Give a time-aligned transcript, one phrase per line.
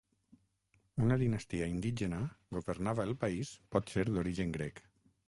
[1.07, 2.21] Una dinastia indígena
[2.57, 4.83] governava el país potser d'origen grec.